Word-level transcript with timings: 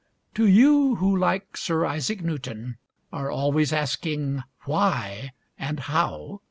To 0.33 0.47
you 0.47 0.95
who, 0.95 1.15
like 1.15 1.55
Sir 1.55 1.85
Isaac 1.85 2.23
Newton, 2.23 2.79
are 3.13 3.29
always 3.29 3.71
asking 3.71 4.41
"Why.?" 4.65 5.29
and" 5.59 5.79
How.?" 5.81 6.39